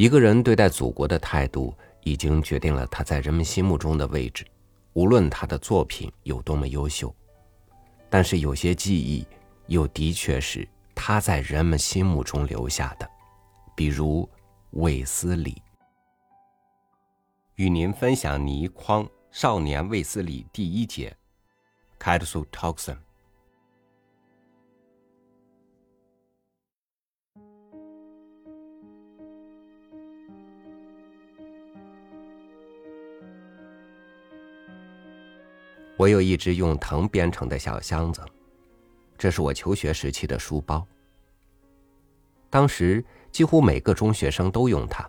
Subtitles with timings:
[0.00, 4.46] 一个人对待祖国的态度，已经决定了他在人们心目中的位置。
[4.94, 7.14] 无论他的作品有多么优秀，
[8.08, 9.26] 但是有些记忆，
[9.66, 13.06] 又的确是他在人们心目中留下的。
[13.76, 14.26] 比如
[14.70, 15.60] 卫斯理。
[17.56, 21.14] 与您分享倪匡《少年卫斯理》第一节
[21.98, 22.96] ，Cadso Toxin。
[36.00, 38.22] 我有一只用藤编成的小箱子，
[39.18, 40.82] 这是我求学时期的书包。
[42.48, 45.06] 当时几乎每个中学生都用它，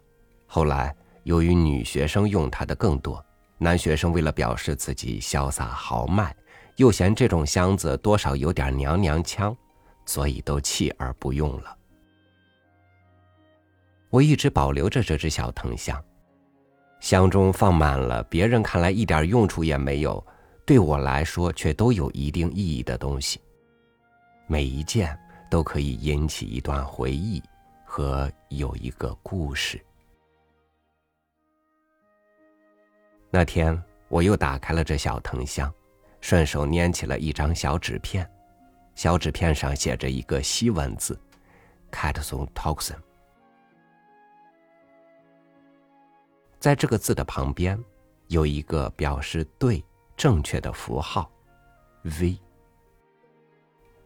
[0.48, 3.26] 后来由于女学生用它的更多，
[3.58, 6.36] 男学生为了表示自己潇洒豪迈，
[6.76, 9.56] 又嫌这种箱子多少有点娘娘腔，
[10.06, 11.74] 所以都弃而不用了。
[14.10, 16.04] 我一直保留着这只小藤箱，
[17.00, 20.22] 箱中放满了别人看来一点用处也没有。
[20.66, 23.42] 对我来说，却都有一定意义的东西。
[24.48, 25.18] 每一件
[25.50, 27.42] 都可以引起一段回忆
[27.86, 29.84] 和有一个故事。
[33.30, 35.74] 那天，我又打开了这小藤箱，
[36.20, 38.30] 顺手拈起了一张小纸片，
[38.94, 41.20] 小纸片上写着一个西文字
[41.92, 42.98] c a t s o n Toxin”。
[46.60, 47.82] 在这个字的旁边，
[48.28, 49.84] 有一个表示“对”。
[50.22, 51.28] 正确的符号
[52.04, 52.38] ，V。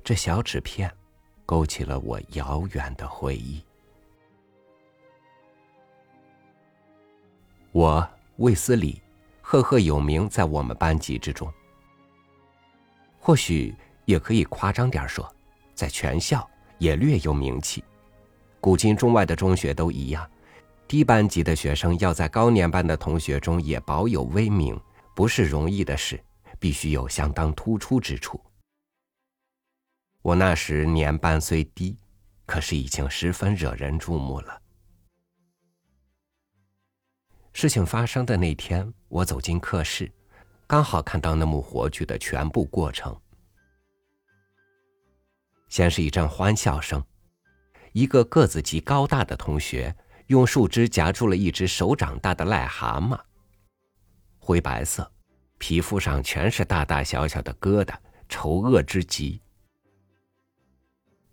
[0.02, 0.90] 这小纸片
[1.46, 3.62] 勾起了我遥远的回忆。
[7.74, 9.02] 我卫斯理，
[9.42, 11.54] 赫赫有名在我们班级之中。
[13.20, 15.30] 或许也可以夸张点说，
[15.74, 17.84] 在全校也略有名气。
[18.62, 20.26] 古今中外的中学都一样，
[20.88, 24.80] 低班级的学生要在高年班的同学中也保有威名。
[25.16, 26.22] 不是容易的事，
[26.60, 28.40] 必须有相当突出之处。
[30.22, 31.98] 我那时年半虽低，
[32.46, 34.62] 可是已经十分惹人注目了。
[37.54, 40.12] 事情发生的那天，我走进课室，
[40.68, 43.18] 刚好看到那幕活剧的全部过程。
[45.70, 47.02] 先是一阵欢笑声，
[47.94, 49.96] 一个个子极高大的同学
[50.28, 53.18] 用树枝夹住了一只手掌大的癞蛤蟆。
[54.46, 55.12] 灰白色，
[55.58, 57.96] 皮肤上全是大大小小的疙瘩，
[58.30, 59.42] 丑恶之极。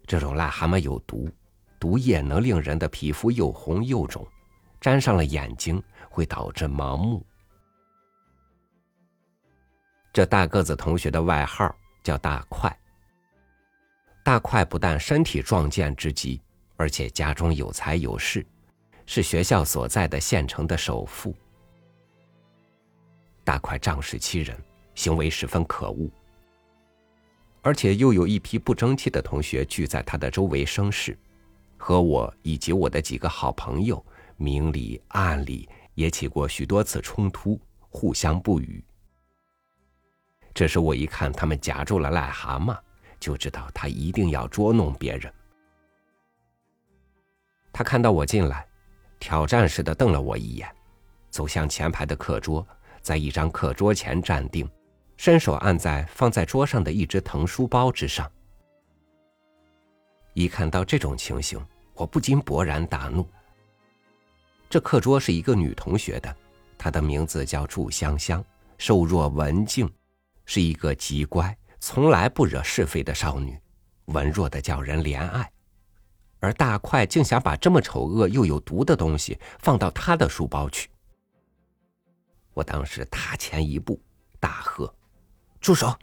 [0.07, 1.31] 这种癞蛤蟆有毒，
[1.79, 4.27] 毒液能令人的皮肤又红又肿，
[4.81, 7.23] 沾上了眼睛会导致盲目。
[10.11, 11.71] 这大个子同学的外号
[12.03, 12.75] 叫大块。
[14.25, 16.41] 大块不但身体壮健之极，
[16.77, 18.43] 而且家中有财有势，
[19.05, 21.37] 是学校所在的县城的首富。
[23.45, 24.57] 大块仗势欺人，
[24.95, 26.11] 行为十分可恶，
[27.61, 31.19] 而且又有一批不争气的同学聚在他的周围生事，
[31.77, 34.05] 和我以及我的几个好朋友
[34.37, 38.85] 明里暗里也起过许多次冲突，互相不语。
[40.55, 42.79] 这时我一看他们夹住了癞蛤蟆，
[43.19, 45.33] 就知道他一定要捉弄别人。
[47.73, 48.67] 他看到我进来，
[49.19, 50.69] 挑战似的瞪了我一眼，
[51.31, 52.67] 走向前排的课桌。
[53.03, 54.69] 在一张课桌前站定，
[55.17, 58.31] 伸手按在放在桌上的一只藤书包之上。
[60.35, 61.63] 一看到这种情形，
[61.95, 63.27] 我不禁勃然大怒。
[64.71, 66.35] 这课桌是一个女同学的，
[66.79, 68.43] 她的名字叫祝香香，
[68.79, 69.87] 瘦弱文静，
[70.47, 73.59] 是一个极乖、从来不惹是非的少女，
[74.07, 75.51] 文弱的叫人怜爱。
[76.41, 80.89] 而大块竟想把这么丑恶又有毒的东西放到她的书包去。
[82.55, 84.01] 我当时踏前一步，
[84.39, 84.93] 大喝
[85.61, 85.95] ：“住手！”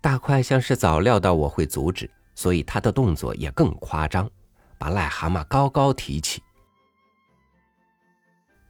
[0.00, 4.30] 大块像是早料到我会阻止，所以他的动作也更夸张，
[4.76, 6.42] 把癞蛤蟆高高提起。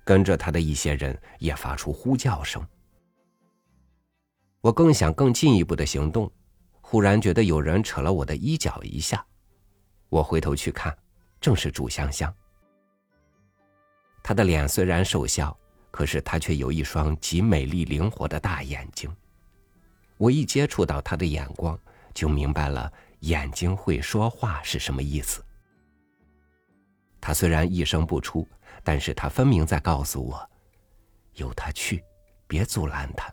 [0.04, 2.64] 跟着他的一些人也发出呼叫声。
[4.60, 6.31] 我更想更进一步的行动，
[6.81, 9.25] 忽然觉得有人扯了我的衣角一下，
[10.08, 10.96] 我回头去看，
[11.40, 12.32] 正是祝香香。
[14.26, 15.54] 他的脸虽然瘦小，
[15.90, 19.14] 可是他却有一双极美丽灵活的大眼睛。
[20.16, 21.78] 我一接触到他的眼光，
[22.14, 22.90] 就明白了
[23.20, 25.44] 眼睛会说话是什么意思。
[27.20, 28.48] 他虽然一声不出，
[28.82, 30.50] 但是他分明在告诉我：
[31.34, 32.02] 由他去，
[32.46, 33.30] 别阻拦他。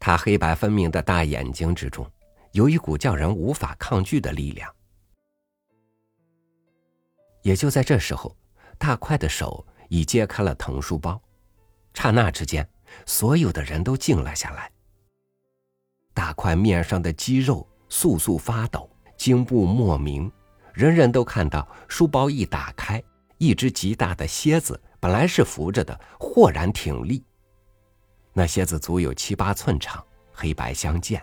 [0.00, 2.04] 他黑白分明的大眼睛之中，
[2.50, 4.74] 有一股叫人无法抗拒的力量。
[7.42, 8.36] 也就在这时候，
[8.78, 11.20] 大块的手已揭开了藤书包，
[11.94, 12.68] 刹那之间，
[13.06, 14.70] 所有的人都静了下来。
[16.12, 20.30] 大块面上的肌肉簌簌发抖，惊怖莫名。
[20.72, 23.02] 人人都看到书包一打开，
[23.38, 27.24] 一只极大的蝎子本来是伏着的，豁然挺立。
[28.32, 31.20] 那蝎子足有七八寸长，黑白相间。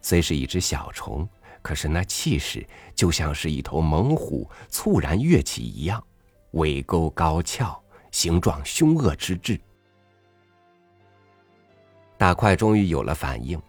[0.00, 1.28] 虽是一只小虫，
[1.62, 6.02] 可是那气势就像是一头猛虎猝然跃起一样，
[6.52, 7.80] 尾钩高翘，
[8.10, 9.58] 形状凶恶之至。
[12.18, 13.60] 大块终于有了反应，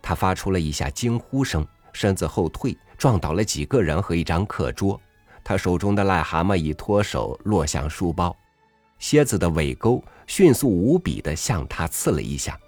[0.00, 5.00] 他发出了一下惊呼声，身子后退，撞倒了几个人和一张课桌。
[5.42, 8.36] 他手中的癞蛤蟆已脱手，落向书包。
[8.98, 12.58] 蝎子的尾钩迅速无比地向他刺了一下，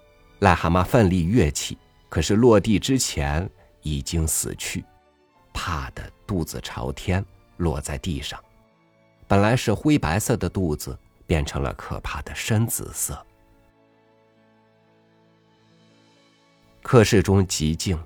[0.40, 1.76] 癞蛤蟆奋力跃起，
[2.08, 3.48] 可是落地之前
[3.82, 4.84] 已经死去，
[5.52, 7.24] 怕的肚子朝天
[7.58, 8.42] 落在地上。
[9.28, 13.24] 本来是灰白色的肚子，变成了可怕的深紫色。
[16.82, 17.98] 课室中极静，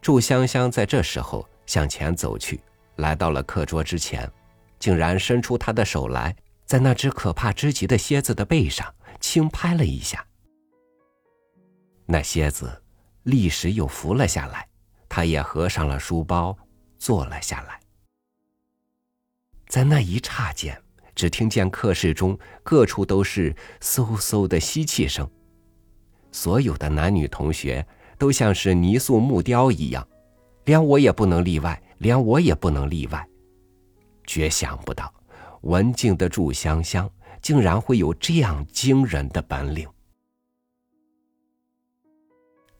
[0.00, 2.60] 祝香香在这时候向前走去，
[2.96, 4.28] 来到了课桌之前，
[4.78, 6.34] 竟然伸出她的手来，
[6.64, 10.26] 在那只可怕之极的蝎子的背上轻拍了一下。
[12.06, 12.82] 那蝎子
[13.24, 14.66] 立时又伏了下来，
[15.14, 16.56] 他也合上了书包，
[16.96, 17.78] 坐了下来。
[19.68, 20.82] 在那一刹间，
[21.14, 25.30] 只听见课室中各处都是嗖嗖的吸气声。
[26.30, 27.86] 所有的男女同学
[28.16, 30.08] 都像是泥塑木雕一样，
[30.64, 33.28] 连我也不能例外，连我也不能例外。
[34.26, 35.12] 绝想不到，
[35.60, 37.10] 文静的祝香香
[37.42, 39.86] 竟然会有这样惊人的本领。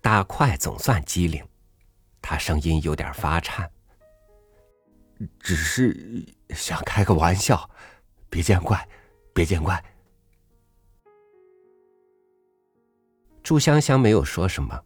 [0.00, 1.44] 大块总算机灵，
[2.22, 3.68] 他声音有点发颤，
[5.40, 7.68] 只是想开个玩笑，
[8.30, 8.88] 别见怪，
[9.34, 9.84] 别见怪。
[13.42, 14.80] 朱香香没有说什么，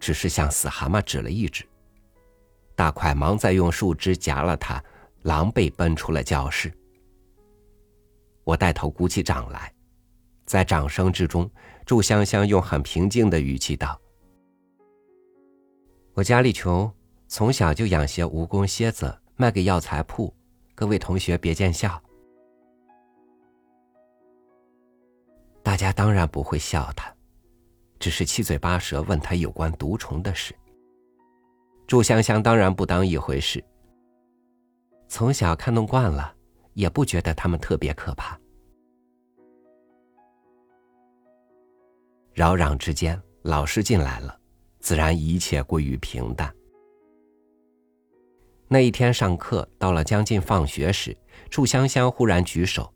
[0.00, 1.64] 只是向死蛤蟆指了一指。
[2.74, 4.82] 大块忙在用树枝夹了他，
[5.22, 6.72] 狼狈奔出了教室。
[8.42, 9.72] 我带头鼓起掌来，
[10.44, 11.48] 在掌声之中，
[11.86, 14.00] 祝香香用很平静的语气道
[16.14, 16.92] ：“我家里穷，
[17.26, 20.32] 从小就养些蜈蚣、蝎子，卖给药材铺，
[20.74, 22.00] 各位同学别见笑。”
[25.62, 27.10] 大家当然不会笑他。
[27.98, 30.52] 只是七嘴八舌问他有关毒虫的事。
[31.86, 33.64] 祝香香当然不当一回事。
[35.06, 36.34] 从小看弄惯了，
[36.74, 38.36] 也不觉得他们特别可怕。
[42.32, 44.36] 扰攘之间，老师进来了，
[44.82, 46.54] 自然一切归于平淡。
[48.68, 51.16] 那一天上课到了将近放学时，
[51.48, 52.92] 祝香香忽然举手：“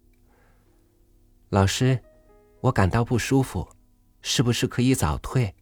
[1.50, 1.98] 老师，
[2.60, 3.66] 我感到不舒服。”
[4.28, 5.54] 是不是可以早退？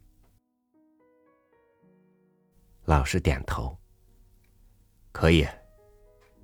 [2.85, 3.77] 老师点头。
[5.11, 5.47] 可以，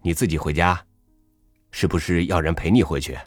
[0.04, 0.86] 你自己回家，
[1.72, 3.18] 是不是要人陪你回去？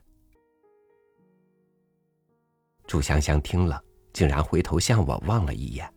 [2.87, 5.93] 祝香香听了，竟然回头向我望了一眼，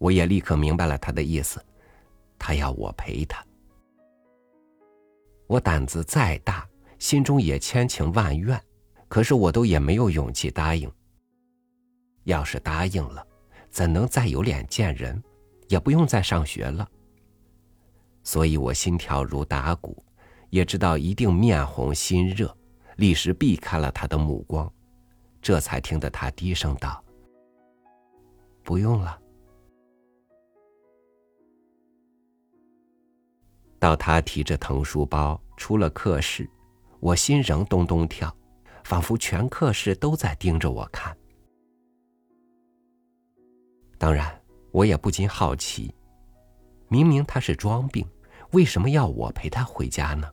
[0.00, 1.62] 我也立刻明白了他的意思，
[2.38, 3.44] 他要我陪他。
[5.46, 6.66] 我胆子再大，
[6.98, 8.58] 心中也千情万怨，
[9.08, 10.90] 可是我都也没有勇气答应。
[12.24, 13.22] 要是答应了，
[13.68, 15.22] 怎能再有脸见人？
[15.68, 16.88] 也不用再上学了。
[18.24, 20.02] 所以我心跳如打鼓，
[20.48, 22.56] 也知道一定面红心热，
[22.96, 24.72] 立时避开了他的目光，
[25.42, 27.04] 这才听得他低声道
[28.64, 29.19] ：“不用了。”
[33.80, 36.48] 到他提着藤书包出了课室，
[37.00, 38.32] 我心仍咚咚跳，
[38.84, 41.16] 仿佛全课室都在盯着我看。
[43.96, 44.38] 当然，
[44.70, 45.92] 我也不禁好奇，
[46.88, 48.06] 明明他是装病，
[48.52, 50.30] 为什么要我陪他回家呢？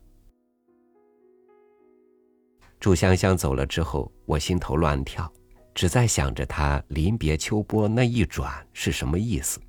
[2.80, 5.32] 祝香香走了之后，我心头乱跳，
[5.74, 9.60] 只在想着他临别秋波那一转是什么意思，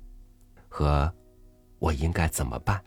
[0.67, 1.11] 和
[1.79, 2.83] 我应该怎么办。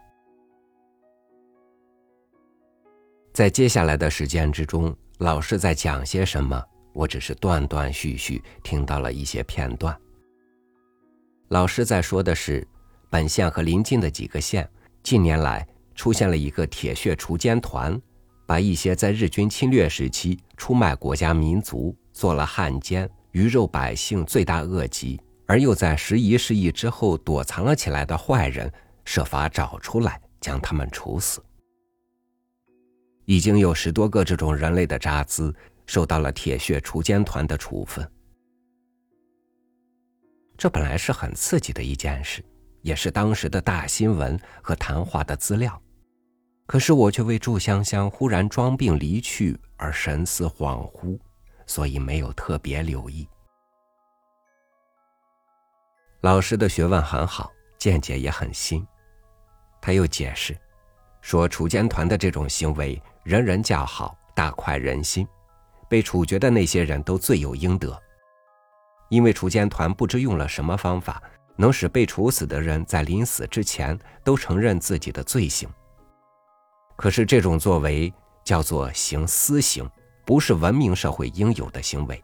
[3.32, 6.62] 在接下来的时间之中，老师在讲些什么，
[6.92, 9.96] 我只是断断续续听到了一些片段。
[11.48, 12.66] 老师在说的是，
[13.08, 14.68] 本县和邻近的几个县
[15.02, 17.98] 近年来出现了一个铁血锄奸团，
[18.46, 28.70] 把一些在日军侵略时期出卖国家民族、做了汉奸、鱼肉百姓、罪大恶极，而又在时移世易之后躲藏了起来的坏人，
[29.06, 31.42] 设法找出来，将他们处死。
[33.25, 35.55] 已经有十多个这种人类的渣滓
[35.87, 38.09] 受到了铁血锄奸团的处分。
[40.57, 42.45] 这本来是很刺激的一件事，
[42.83, 45.81] 也是当时的大新闻和谈话的资料。
[46.67, 51.19] 可是我却为祝香香忽然装病离去而神思恍惚，
[51.67, 53.29] 所以没有特别留意。
[56.21, 58.87] 老师的学问很好，见解也很新。
[59.81, 60.57] 他又解释
[61.21, 65.26] 说，锄奸团的这种行为，人人叫好，大快人心，
[65.88, 67.97] 被处决的那些人都罪有应得。
[69.11, 71.23] 因为楚监团不知用了什么方法，
[71.55, 75.69] 能使被处死的人在临死之前都承认自己的罪行。
[76.97, 78.12] 可是这种作为
[78.43, 79.88] 叫做行私刑，
[80.25, 82.21] 不是文明社会应有的行为，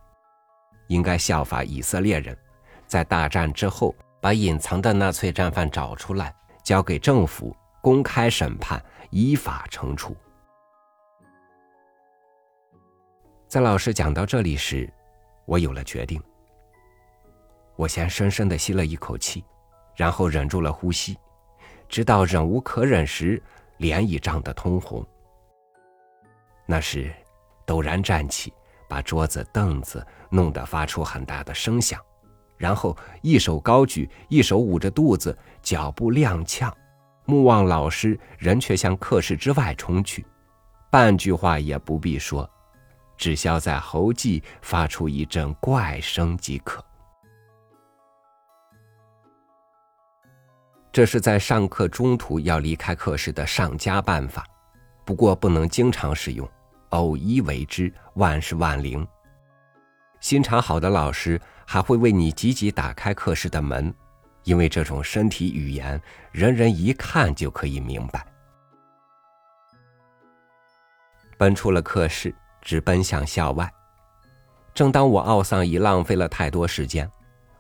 [0.89, 2.37] 应该效法以色列人。
[2.89, 10.17] 在大战之后，把隐藏的纳粹战犯找出来，交给政府公开审判，依法惩处。
[13.49, 14.87] 在老师讲到这里时，
[15.47, 16.23] 我有了决定。
[17.77, 19.43] 我先深深的吸了一口气，
[19.97, 21.17] 然后忍住了呼吸，
[21.89, 23.43] 直到忍无可忍时，
[23.79, 25.03] 脸已涨得通红。
[26.67, 27.11] 那时，
[27.67, 28.53] 陡然站起，
[28.87, 31.99] 把桌子、凳子弄得发出很大的声响。
[32.59, 36.71] 然后一手高举，一手捂着肚子，脚步踉跄，
[37.25, 40.27] 目望老师，人却向课室之外冲去，
[40.91, 42.47] 半句话也不必说，
[43.19, 46.83] 只消在喉际发出一阵怪声即可。
[50.91, 54.47] 这是在上课中途要离开课室的上佳办法，
[55.05, 56.49] 不过不能经常使用，
[56.91, 59.07] 偶一为之，万事万灵。
[60.21, 61.39] 心肠好的老师。
[61.71, 63.95] 还会为你积极打开课室的门，
[64.45, 66.01] 因为这种身体语言，
[66.33, 68.27] 人人一看就可以明白。
[71.37, 72.35] 奔出了课室，
[72.69, 73.73] 直奔向校外。
[74.75, 77.11] 正当我懊丧已浪费了太多时间，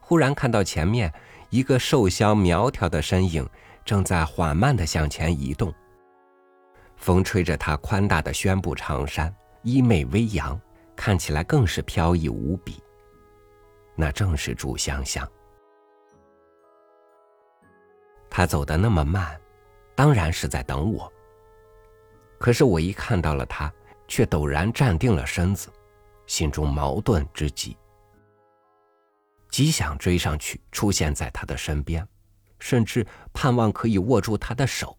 [0.00, 1.10] 忽然看到前面
[1.48, 3.48] 一个瘦削苗条的身影
[3.86, 5.72] 正在缓慢的向前移动。
[6.98, 10.60] 风吹着他宽大的宣布长衫，衣袂微扬，
[10.94, 12.78] 看起来更是飘逸无比。
[13.96, 15.26] 那正是祝香香。
[18.28, 19.40] 他走的那么慢，
[19.94, 21.10] 当然是在等我。
[22.38, 23.72] 可是我一看到了他，
[24.08, 25.70] 却陡然站定了身子，
[26.26, 27.76] 心中矛盾之极，
[29.50, 32.06] 极想追上去，出现在他的身边，
[32.58, 34.98] 甚至盼望可以握住他的手。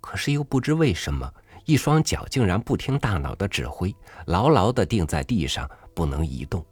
[0.00, 1.30] 可是又不知为什么，
[1.64, 3.94] 一双脚竟然不听大脑的指挥，
[4.26, 6.64] 牢牢的定在地上，不能移动。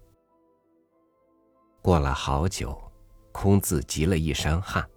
[1.81, 2.81] 过了好久，
[3.33, 4.89] 空自急了一身汗。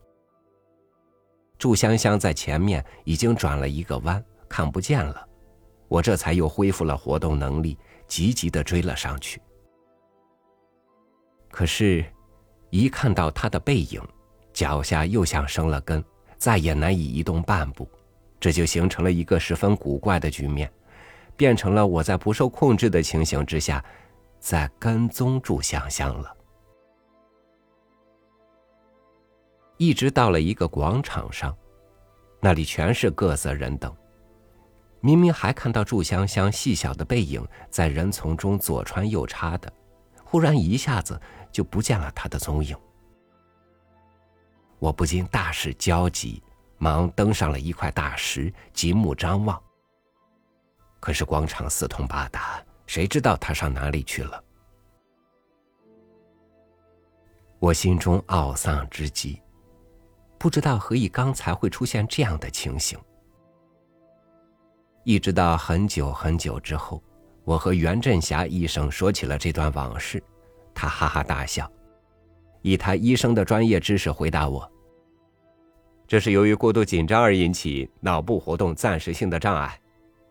[1.58, 5.28] 祝香香在前面已经转了一个弯，看不见了，
[5.88, 7.78] 我这才又恢复了活动能力，
[8.08, 9.42] 急急的追了上去。
[11.50, 12.04] 可是，
[12.70, 14.02] 一看到他的背影，
[14.52, 16.04] 脚下又像生了根，
[16.38, 17.88] 再也难以移动半步，
[18.40, 20.72] 这就形成了一个十分古怪的局面，
[21.38, 23.84] 变成了我在不受控制的情形之下，
[24.40, 26.36] 在跟踪住香香了。
[29.78, 31.56] 一直到了一个广场上，
[32.40, 33.96] 那里全是各色人等。
[35.06, 39.72] 明明还看到祝香香细小的背影在人丛中左穿右插的，
[40.24, 41.22] 忽然一下子
[41.52, 42.76] 就不见了她的踪影。
[44.80, 46.42] 我不禁大是焦急，
[46.80, 49.62] 忙登上了一块大石，极目张望。
[51.00, 54.44] 可是广场四通八达，谁知道她上哪里去了？
[57.60, 59.40] 我心中懊丧之极。
[60.40, 62.98] 不知道何以刚才会出现这样的情形。
[65.06, 67.00] 一直到很久很久之后，
[67.44, 70.22] 我和袁振霞医生说起了这段往事，
[70.74, 71.72] 他哈哈大笑，
[72.64, 74.68] 以他医生的专业知识回答我
[76.08, 79.80] ：“这是由于过度紧张而引起脑部活动暂时性的障碍。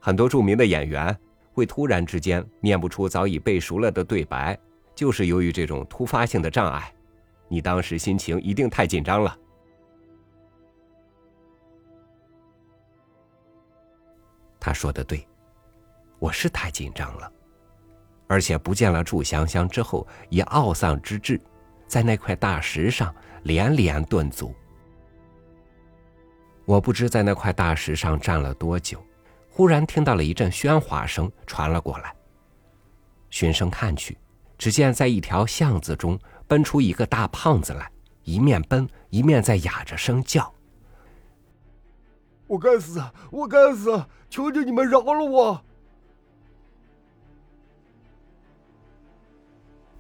[0.01, 1.17] 很多著名的演员
[1.53, 4.59] 会突然之间念不出早已背熟了的对白，
[4.93, 6.93] 就是由于这种突发性的障碍。
[7.47, 9.39] 你当时心情一定太紧张了。”
[14.65, 15.29] 他说的对，
[16.19, 17.31] 我是太紧张了，
[18.27, 21.39] 而且不见了祝香香之后，以懊丧之至，
[21.87, 24.55] 在那块大石上连连顿足。
[26.65, 29.05] 我不知在那块大石上站了多久，
[29.51, 32.17] 忽然听到了一阵喧哗声传了过来。
[33.29, 34.17] 循声看去，
[34.57, 36.19] 只见在一条巷子中，
[36.49, 37.87] 奔出一个大胖子来，
[38.23, 40.51] 一面奔一面在哑着声叫
[42.47, 44.05] ：“我该死，我该死！
[44.29, 45.61] 求求你们饶了我！”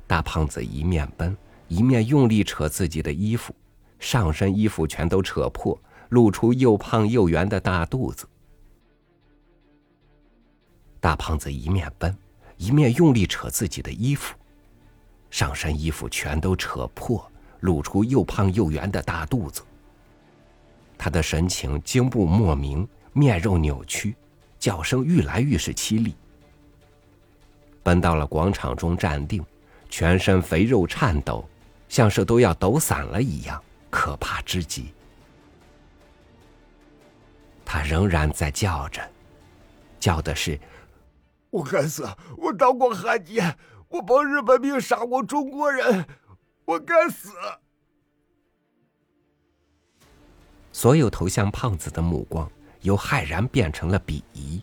[0.07, 1.37] 大胖子一面奔
[1.69, 3.55] 一面用力扯自己的衣服，
[3.99, 5.77] 上身衣服全都扯破，
[6.11, 8.29] 露出又胖又圆的大肚子。
[11.01, 12.17] 大胖子一面奔
[12.59, 14.37] 一面用力扯自己的衣服，
[15.31, 19.63] 上身衣服全都扯破，露出又胖又圆的大肚子。
[21.05, 24.17] 他的神情惊怖莫名，面肉扭曲，
[24.59, 26.17] 叫声愈来愈是凄厉。
[27.83, 29.45] 奔到了广场中站定。
[29.91, 31.47] 全身肥肉颤抖，
[31.91, 34.95] 像是都要抖散了一样，可怕之极。
[37.67, 39.03] 他仍然在叫着，
[40.01, 40.59] 叫的是
[41.51, 42.09] ：“我该死！
[42.39, 43.55] 我当过汉奸，
[43.89, 46.07] 我帮日本兵杀过中国人，
[46.65, 47.29] 我该死！”
[50.75, 52.50] 所有投向胖子的目光
[52.81, 54.61] 由骇然变成了鄙夷。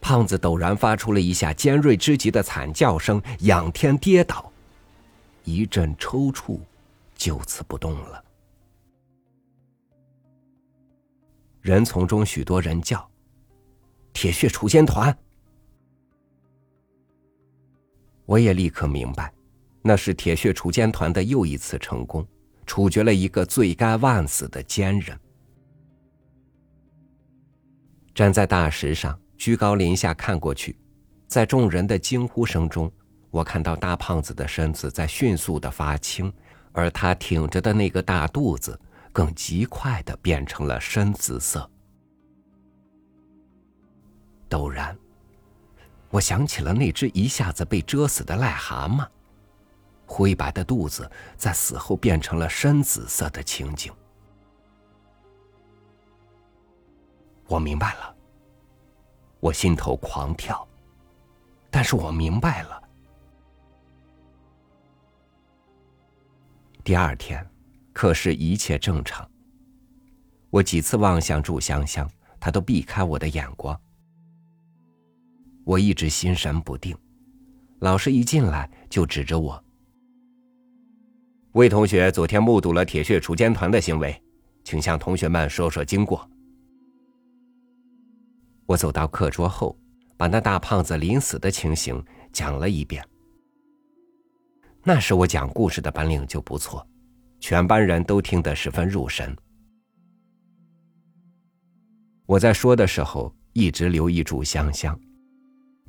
[0.00, 4.52] 胖子陡然发出了一下尖锐之极的惨叫声，仰天跌倒。
[5.42, 6.60] 一阵抽搐，
[7.16, 8.24] 就此不动了。
[11.60, 13.04] 人丛中许多人叫
[14.14, 15.16] ：“铁血锄奸团！”
[18.26, 19.32] 我也立刻明白，
[19.82, 22.24] 那是铁血锄奸团的又一次成功，
[22.64, 25.18] 处决了一个罪该万死的奸人。
[28.14, 30.76] 站在大石上，居高临下看过去，
[31.26, 32.90] 在众人的惊呼声中。
[33.30, 36.30] 我看到大胖子的身子在迅速的发青，
[36.72, 38.78] 而他挺着的那个大肚子
[39.10, 41.68] 更极快的变成了深紫色。
[44.50, 44.94] 陡然，
[46.10, 49.08] 我想起了那只一下子被蛰死的癞蛤蟆，
[50.04, 53.90] 灰白的肚子在死后变成了深紫色的情景。
[57.52, 58.16] 我明白了，
[59.38, 60.66] 我心头狂跳，
[61.70, 62.82] 但是我明白了。
[66.82, 67.46] 第二天，
[67.92, 69.30] 可是一切正常。
[70.48, 72.10] 我几次望向祝香香，
[72.40, 73.78] 她都避开我的眼光。
[75.64, 76.96] 我一直心神不定，
[77.80, 79.62] 老师一进来就指着我
[81.52, 84.18] ：“魏同学昨天目睹了铁血锄奸团的行为，
[84.64, 86.26] 请向同学们说说经过。”
[88.72, 89.78] 我走到课桌后，
[90.16, 93.06] 把那大胖子临死的情形讲了一遍。
[94.82, 96.86] 那时我讲故事的本领就不错，
[97.38, 99.36] 全班人都听得十分入神。
[102.24, 104.98] 我在说的时候一直留意住香香，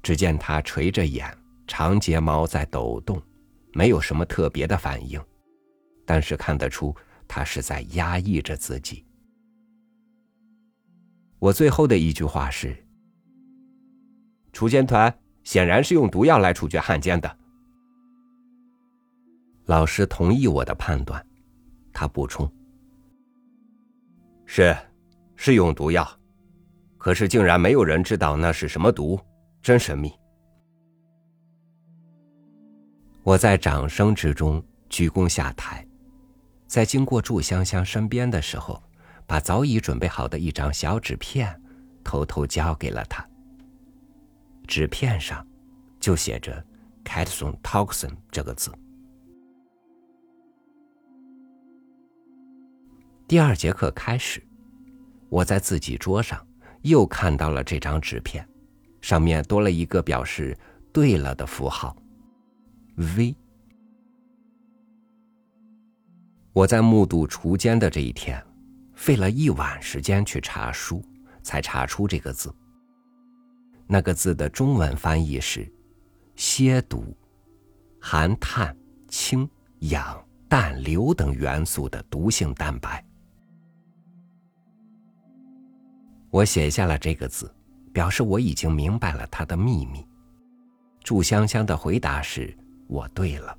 [0.01, 1.33] 只见她垂着眼，
[1.65, 3.21] 长睫毛在抖动，
[3.71, 5.23] 没有什么特别的反应，
[6.05, 6.93] 但是看得出
[7.29, 9.05] 她是在压抑着自己。
[11.43, 12.73] 我最后的一句话是
[14.53, 17.37] ：“锄奸团显然是用毒药来处决汉奸的。”
[19.67, 21.21] 老师同意我的判断，
[21.91, 22.49] 他补充
[24.47, 24.73] ：“是，
[25.35, 26.09] 是用毒药，
[26.97, 29.19] 可是竟然没有人知道那是什么毒，
[29.61, 30.13] 真神秘。”
[33.21, 35.85] 我在掌声之中鞠躬下台，
[36.67, 38.81] 在经过祝香香身边的时候，
[39.25, 41.61] 把早已准备好的一张小纸片
[42.03, 43.27] 偷偷交给了他。
[44.67, 45.45] 纸片上
[45.99, 46.63] 就写着
[47.03, 48.71] “Catson Toxin” 这个字。
[53.27, 54.41] 第二节课开始，
[55.29, 56.45] 我在自己桌上
[56.81, 58.47] 又看到了这张纸片，
[59.01, 60.57] 上面多了一个表示
[60.93, 61.95] “对了”的符号
[62.95, 63.35] ，V。
[66.51, 68.39] 我在目睹锄奸的这一天，
[69.03, 71.03] 费了一晚时间去查书，
[71.41, 72.55] 才查出这个字。
[73.85, 75.69] 那个字的中文翻译是
[76.37, 77.13] “蝎毒”，
[77.99, 78.73] 含碳、
[79.09, 79.45] 氢、
[79.79, 83.05] 氧、氮、硫等元素的毒性蛋白。
[86.29, 87.53] 我写下了这个字，
[87.91, 90.07] 表示我已经明白了他的秘密。
[91.03, 93.53] 祝香香的回答是：“我对了。”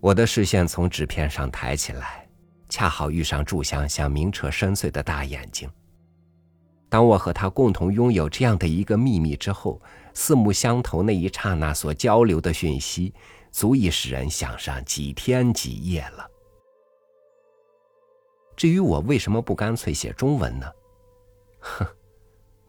[0.00, 2.28] 我的视线从纸片上抬起来，
[2.68, 5.68] 恰好遇上祝香香明澈深邃的大眼睛。
[6.88, 9.80] 当我和他共同拥有这样的一个秘密之后，
[10.14, 13.12] 四目相投那一刹那所交流的讯息，
[13.50, 16.30] 足以使人想上几天几夜了。
[18.54, 20.66] 至于我为什么不干脆写中文呢？
[21.60, 21.86] 哼，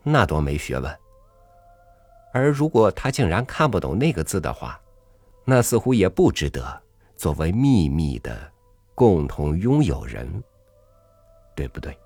[0.01, 0.99] 那多没学问。
[2.33, 4.79] 而如果他竟然看不懂那个字的话，
[5.45, 6.81] 那似乎也不值得
[7.17, 8.51] 作为秘密的
[8.93, 10.43] 共同拥有人，
[11.56, 11.97] 对不对？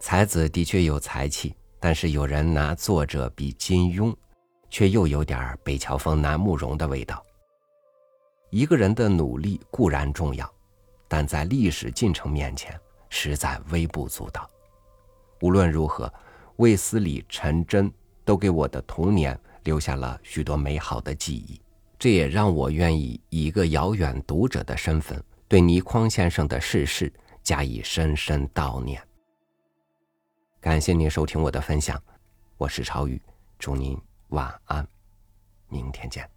[0.00, 4.14] 才子的确有才气，但是有人拿作者比金庸，
[4.68, 7.22] 却又有点北乔峰、南慕容的味道。
[8.50, 10.50] 一个人的努力固然重要，
[11.08, 14.48] 但在历史进程面前，实在微不足道。
[15.40, 16.12] 无论如何，
[16.56, 17.92] 卫斯理、陈真
[18.24, 21.60] 都给我的童年留下了许多美好的记忆，
[21.98, 29.02] 这也让我愿意以一个遥远读者的身份，对倪匡先生的逝世加以深深悼念。
[30.60, 32.00] 感谢您收听我的分享，
[32.56, 33.20] 我是超宇，
[33.58, 34.86] 祝您晚安，
[35.68, 36.35] 明天见。